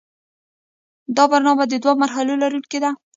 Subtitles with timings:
[1.15, 2.91] دا برنامه د دوو مرحلو لرونکې ده.